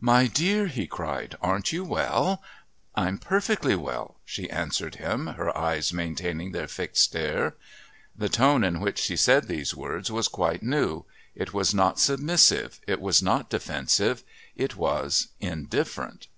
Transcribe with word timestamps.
"My 0.00 0.28
dear!" 0.28 0.68
he 0.68 0.86
cried. 0.86 1.34
"Aren't 1.42 1.72
you 1.72 1.82
well?" 1.82 2.40
"I'm 2.94 3.18
perfectly 3.18 3.74
well," 3.74 4.14
she 4.24 4.48
answered 4.48 4.94
him, 4.94 5.26
her 5.26 5.50
eyes 5.58 5.92
maintaining 5.92 6.52
their 6.52 6.68
fixed 6.68 7.02
stare. 7.02 7.56
The 8.16 8.28
tone 8.28 8.62
in 8.62 8.78
which 8.78 9.00
she 9.00 9.16
said 9.16 9.48
these 9.48 9.74
words 9.74 10.12
was 10.12 10.28
quite 10.28 10.62
new 10.62 11.06
it 11.34 11.52
was 11.52 11.74
not 11.74 11.98
submissive, 11.98 12.78
it 12.86 13.00
was 13.00 13.20
not 13.20 13.50
defensive, 13.50 14.22
it 14.54 14.76
was 14.76 15.30
indifferent. 15.40 16.28